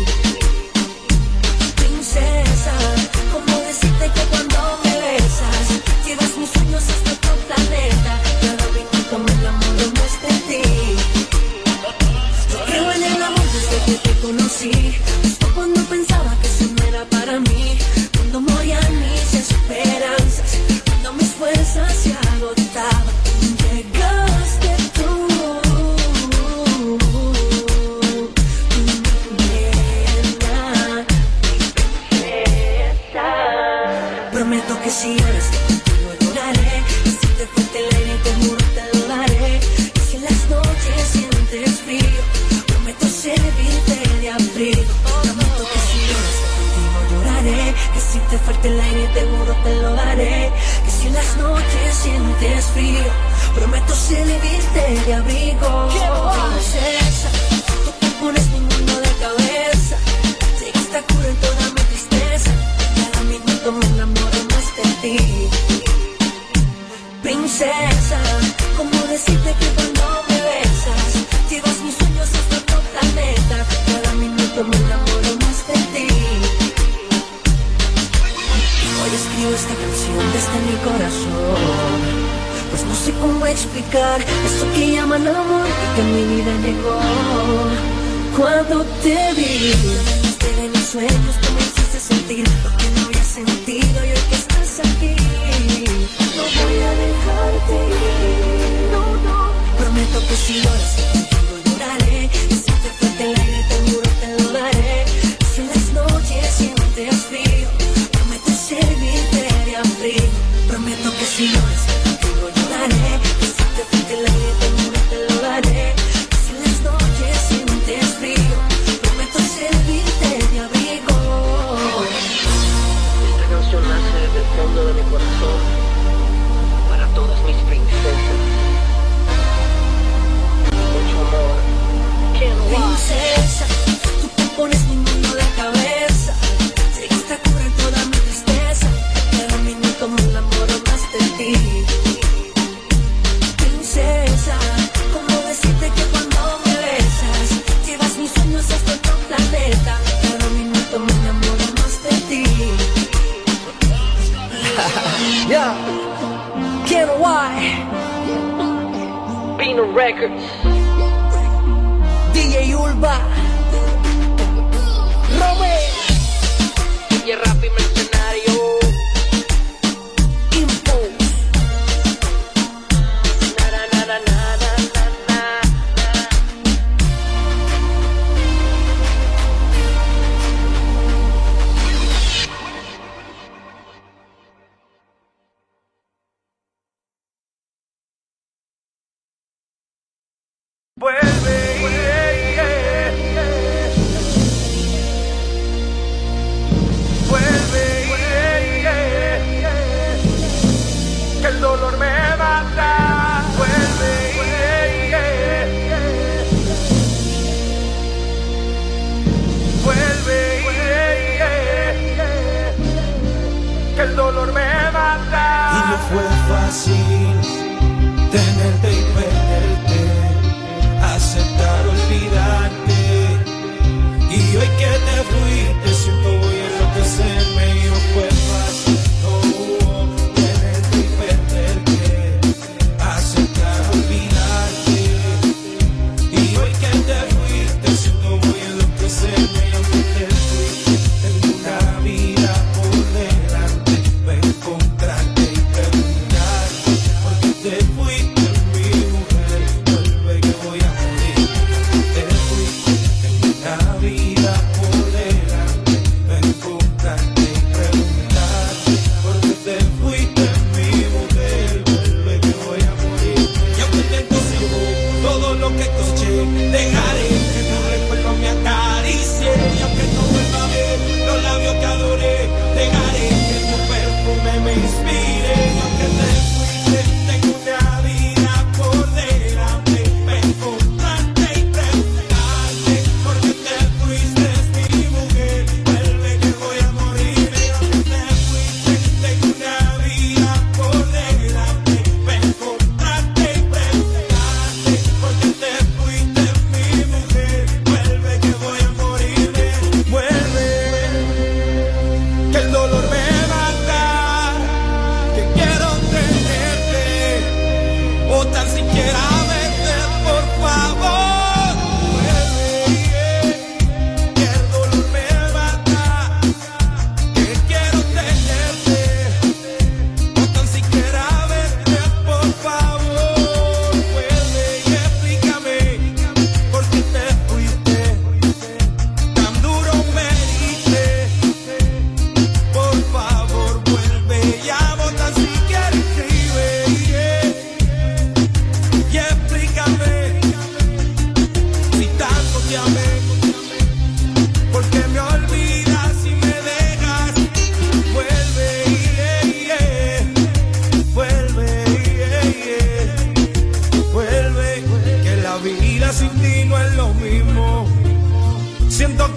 Prometo 111.40 111.68
que 111.68 111.79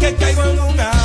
que 0.03 0.13
caigo 0.15 0.43
en 0.43 0.59
una 0.59 1.02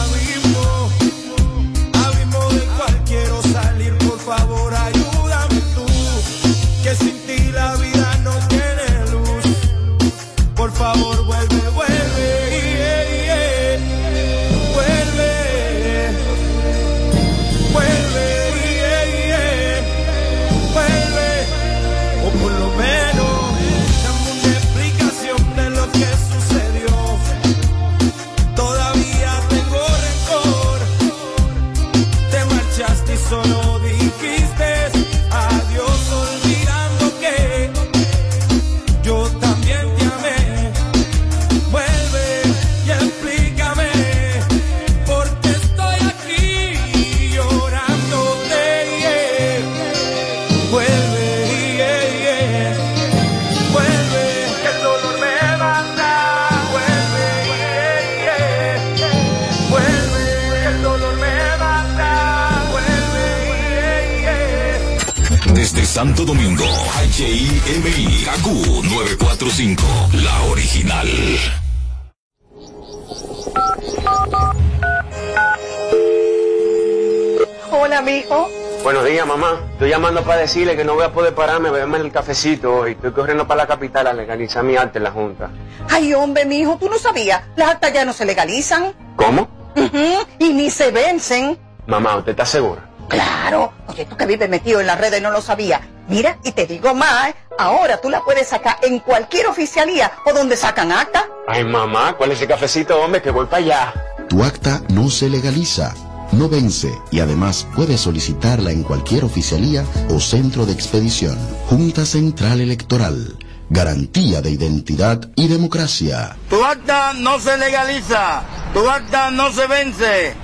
para 80.28 80.42
decirle 80.42 80.76
que 80.76 80.84
no 80.84 80.92
voy 80.94 81.04
a 81.04 81.12
poder 81.12 81.34
pararme 81.34 81.70
a 81.70 81.72
beberme 81.72 81.96
el 81.98 82.12
cafecito 82.12 82.86
y 82.86 82.92
estoy 82.92 83.12
corriendo 83.12 83.48
para 83.48 83.62
la 83.62 83.66
capital 83.66 84.06
a 84.08 84.12
legalizar 84.12 84.62
mi 84.62 84.76
arte 84.76 84.98
en 84.98 85.04
la 85.04 85.10
Junta. 85.10 85.48
Ay, 85.88 86.12
hombre, 86.12 86.44
mijo, 86.44 86.76
tú 86.78 86.90
no 86.90 86.98
sabías. 86.98 87.40
Las 87.56 87.70
actas 87.70 87.94
ya 87.94 88.04
no 88.04 88.12
se 88.12 88.26
legalizan. 88.26 88.92
¿Cómo? 89.16 89.48
Ujú, 89.74 90.26
Y 90.38 90.50
ni 90.52 90.70
se 90.70 90.90
vencen. 90.90 91.58
Mamá, 91.86 92.16
¿usted 92.16 92.32
está 92.32 92.44
segura? 92.44 92.82
Claro. 93.08 93.72
Oye, 93.86 94.04
tú 94.04 94.18
que 94.18 94.26
vives 94.26 94.50
metido 94.50 94.80
en 94.80 94.86
las 94.86 95.00
redes 95.00 95.22
no 95.22 95.30
lo 95.30 95.40
sabía. 95.40 95.80
Mira, 96.08 96.36
y 96.44 96.52
te 96.52 96.66
digo 96.66 96.94
más, 96.94 97.30
¿eh? 97.30 97.34
ahora 97.58 97.98
tú 97.98 98.10
la 98.10 98.20
puedes 98.20 98.48
sacar 98.48 98.76
en 98.82 98.98
cualquier 98.98 99.46
oficialía 99.46 100.12
o 100.26 100.32
donde 100.34 100.56
sacan 100.58 100.92
acta. 100.92 101.26
Ay, 101.46 101.64
mamá, 101.64 102.14
¿cuál 102.18 102.32
es 102.32 102.36
ese 102.38 102.46
cafecito, 102.46 103.00
hombre? 103.00 103.22
Que 103.22 103.30
voy 103.30 103.46
para 103.46 103.62
allá. 103.64 103.94
Tu 104.28 104.44
acta 104.44 104.82
no 104.90 105.08
se 105.08 105.30
legaliza, 105.30 105.94
no 106.38 106.48
vence 106.48 106.96
y 107.10 107.20
además 107.20 107.66
puedes 107.74 108.00
solicitarla 108.00 108.70
en 108.70 108.82
cualquier 108.82 109.24
oficialía 109.24 109.84
o 110.08 110.20
centro 110.20 110.64
de 110.64 110.72
expedición. 110.72 111.36
Junta 111.66 112.06
Central 112.06 112.60
Electoral. 112.60 113.36
Garantía 113.70 114.40
de 114.40 114.50
identidad 114.52 115.28
y 115.36 115.48
democracia. 115.48 116.36
Tu 116.48 116.64
acta 116.64 117.12
no 117.12 117.38
se 117.38 117.58
legaliza, 117.58 118.42
tu 118.72 118.88
acta 118.88 119.30
no 119.30 119.52
se 119.52 119.66
vence. 119.66 120.34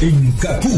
En 0.00 0.32
Kaku, 0.32 0.68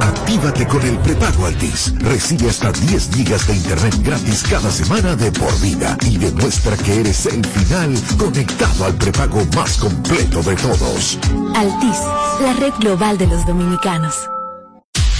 Actívate 0.00 0.66
con 0.66 0.82
el 0.82 0.96
prepago 0.98 1.46
Altis. 1.46 1.94
Recibe 1.98 2.48
hasta 2.48 2.72
10 2.72 3.10
gigas 3.14 3.46
de 3.46 3.54
internet 3.54 3.94
gratis 4.02 4.44
cada 4.48 4.70
semana 4.70 5.14
de 5.14 5.30
por 5.30 5.60
vida 5.60 5.96
y 6.02 6.16
demuestra 6.16 6.76
que 6.78 7.00
eres 7.00 7.26
el 7.26 7.44
final 7.44 7.94
conectado 8.18 8.86
al 8.86 8.94
prepago 8.94 9.44
más 9.54 9.76
completo 9.76 10.42
de 10.42 10.56
todos. 10.56 11.18
Altis, 11.54 11.98
la 12.40 12.54
red 12.58 12.72
global 12.80 13.18
de 13.18 13.26
los 13.26 13.46
dominicanos. 13.46 14.28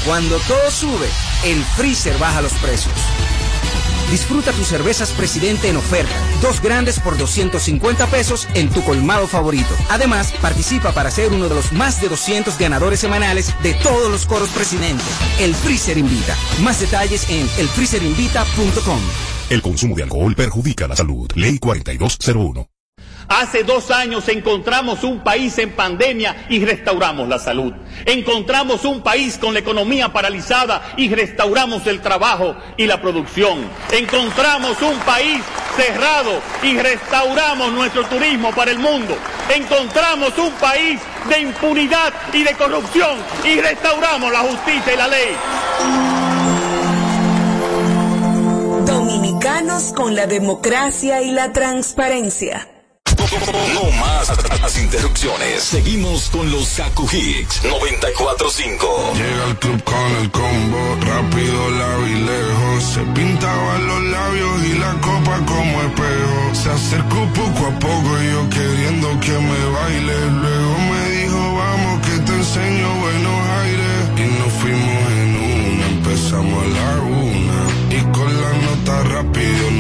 Cuando 0.07 0.38
todo 0.48 0.70
sube, 0.70 1.09
el 1.44 1.62
freezer 1.76 2.16
baja 2.18 2.42
los 2.42 2.52
precios. 2.55 2.94
Disfruta 4.14 4.52
tus 4.52 4.68
cervezas 4.68 5.10
Presidente 5.10 5.68
en 5.68 5.76
oferta. 5.76 6.14
Dos 6.40 6.62
grandes 6.62 7.00
por 7.00 7.18
250 7.18 8.06
pesos 8.06 8.46
en 8.54 8.70
tu 8.70 8.80
colmado 8.84 9.26
favorito. 9.26 9.74
Además, 9.90 10.32
participa 10.40 10.92
para 10.92 11.10
ser 11.10 11.32
uno 11.32 11.48
de 11.48 11.56
los 11.56 11.72
más 11.72 12.00
de 12.00 12.08
200 12.08 12.56
ganadores 12.56 13.00
semanales 13.00 13.52
de 13.64 13.74
todos 13.74 14.12
los 14.12 14.24
coros 14.24 14.50
Presidente. 14.50 15.02
El 15.40 15.52
Freezer 15.52 15.98
Invita. 15.98 16.36
Más 16.62 16.78
detalles 16.78 17.28
en 17.28 17.48
elfreezerinvita.com. 17.58 19.00
El 19.50 19.62
consumo 19.62 19.96
de 19.96 20.04
alcohol 20.04 20.36
perjudica 20.36 20.86
la 20.86 20.94
salud. 20.94 21.28
Ley 21.34 21.58
4201. 21.58 22.74
Hace 23.29 23.64
dos 23.64 23.91
años 23.91 24.29
encontramos 24.29 25.03
un 25.03 25.20
país 25.20 25.59
en 25.59 25.72
pandemia 25.72 26.47
y 26.49 26.64
restauramos 26.64 27.29
la 27.29 27.39
salud. 27.39 27.72
Encontramos 28.05 28.85
un 28.85 29.03
país 29.03 29.39
con 29.39 29.55
la 29.55 29.61
economía 29.61 30.12
paralizada 30.12 30.83
y 30.97 31.09
restauramos 31.09 31.87
el 31.87 32.01
trabajo 32.01 32.55
y 32.77 32.87
la 32.87 33.01
producción. 33.01 33.64
Encontramos 33.93 34.81
un 34.83 34.99
país 35.01 35.43
cerrado 35.77 36.41
y 36.62 36.77
restauramos 36.79 37.72
nuestro 37.72 38.05
turismo 38.05 38.53
para 38.53 38.70
el 38.70 38.79
mundo. 38.79 39.16
Encontramos 39.55 40.37
un 40.39 40.53
país 40.53 41.01
de 41.29 41.41
impunidad 41.41 42.12
y 42.33 42.43
de 42.43 42.55
corrupción 42.55 43.18
y 43.45 43.61
restauramos 43.61 44.31
la 44.33 44.41
justicia 44.41 44.93
y 44.93 44.97
la 44.97 45.09
ley. 45.09 45.37
Dominicanos 48.87 49.93
con 49.95 50.14
la 50.14 50.27
democracia 50.27 51.22
y 51.22 51.33
la 51.33 51.53
transparencia. 51.53 52.68
No 53.16 53.90
más 54.00 54.28
las 54.60 54.78
interrupciones. 54.78 55.62
Seguimos 55.62 56.30
con 56.30 56.50
los 56.50 56.68
Kaku 56.70 57.08
Hicks 57.12 57.62
94.5. 57.62 59.14
Llega 59.14 59.44
al 59.44 59.58
club 59.58 59.84
con 59.84 60.16
el 60.20 60.30
combo, 60.30 60.96
rápido, 61.00 61.70
la 61.70 61.98
lejos. 61.98 62.82
Se 62.82 63.00
pintaban 63.00 63.86
los 63.86 64.02
labios 64.04 64.64
y 64.64 64.78
la 64.78 64.92
copa 64.94 65.40
como 65.46 65.82
espejo. 65.82 66.54
Se 66.54 66.70
acercó 66.70 67.26
poco 67.34 67.66
a 67.66 67.78
poco 67.78 68.22
y 68.22 68.32
yo 68.32 68.48
queriendo 68.50 69.20
que 69.20 69.32
me 69.32 69.64
baile. 69.76 70.30
Luego 70.30 70.78
me 70.90 71.10
dijo, 71.10 71.56
vamos 71.56 72.06
que 72.06 72.18
te 72.18 72.32
enseño 72.32 72.94
buenos 73.00 73.48
aires. 73.62 74.00
Y 74.16 74.38
nos 74.38 74.52
fuimos 74.54 75.12
en 75.12 75.36
una, 75.36 75.86
empezamos 75.86 76.64
a 76.64 76.68
la 76.68 77.00
una. 77.02 77.60
Y 77.90 78.00
con 78.12 78.42
la 78.42 78.52
nota 78.66 79.02
rápido 79.04 79.70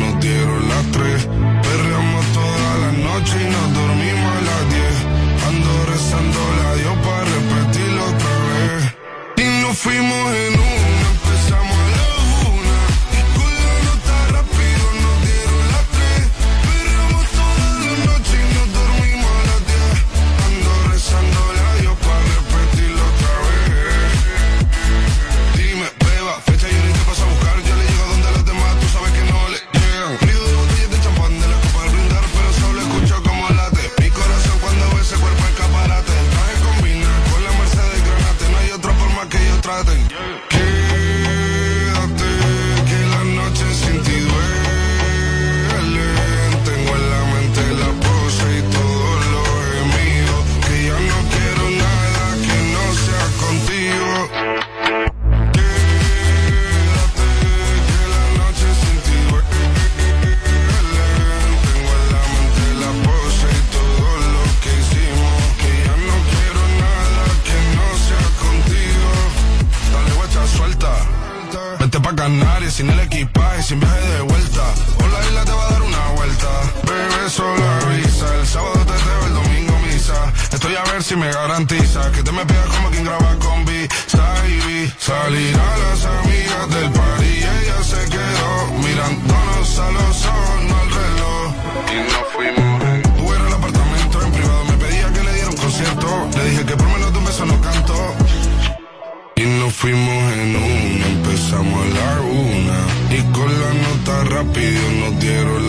rápido 105.24 105.63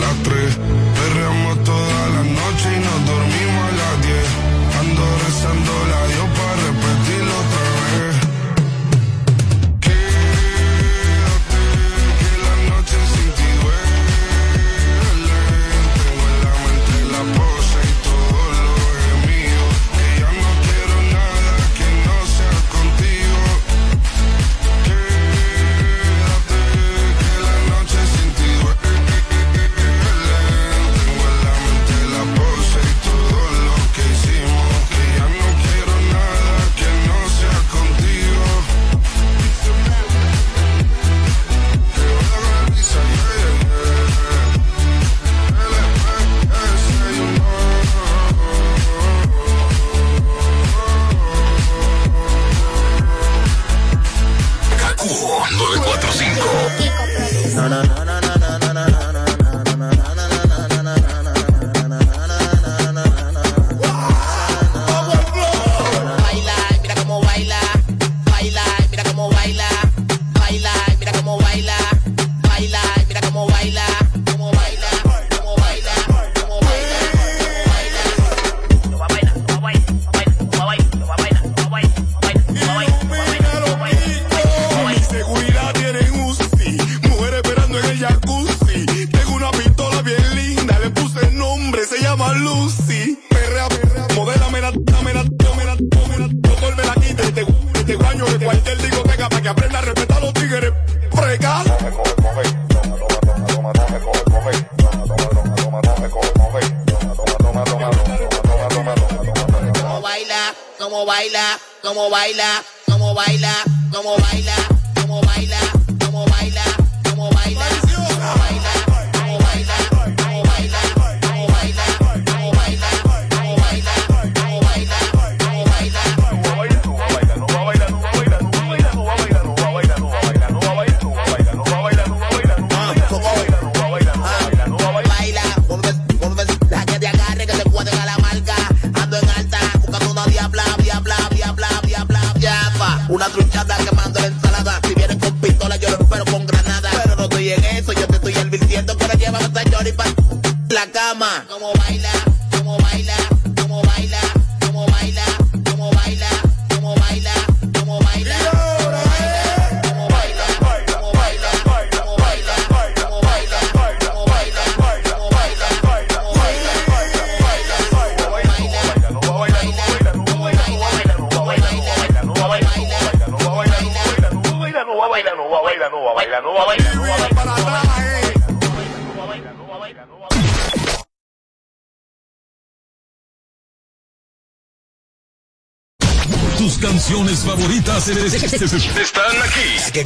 Están 188.16 189.42
aquí. 189.42 190.00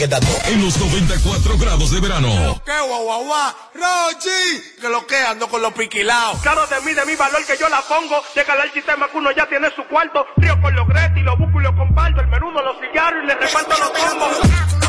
En 0.47 0.65
los 0.65 0.77
94 0.79 1.59
grados 1.59 1.93
de 1.93 2.01
verano. 2.01 2.61
¡Qué 2.65 2.73
guau, 2.81 3.55
¡Rochi! 3.75 4.79
Que 4.81 4.89
lo 4.89 5.07
que 5.07 5.17
ando 5.17 5.47
con 5.49 5.63
los 5.63 5.73
piquilados. 5.75 6.41
Claro 6.43 6.67
de 6.67 6.81
mí, 6.81 6.93
de 6.93 7.05
mi 7.05 7.15
valor 7.15 7.45
que 7.47 7.57
yo 7.57 7.69
la 7.69 7.81
pongo. 7.83 8.21
Llega 8.35 8.55
el 8.65 8.73
sistema 8.73 9.09
que 9.09 9.17
uno 9.17 9.31
ya 9.31 9.47
tiene 9.49 9.69
su 9.77 9.85
cuarto. 9.85 10.27
Río 10.37 10.61
con 10.61 10.75
los 10.75 10.89
gretis, 10.89 11.23
lo 11.23 11.37
busco 11.37 11.61
y 11.61 11.63
lo 11.63 11.77
comparto. 11.77 12.21
El 12.21 12.27
menudo, 12.27 12.63
los 12.63 12.77
cigarros 12.81 13.23
y 13.23 13.27
le 13.29 13.35
reparto 13.35 13.79
los 13.79 13.91
combos. 13.91 14.80